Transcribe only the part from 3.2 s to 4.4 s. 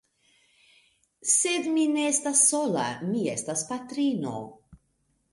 estas patrino!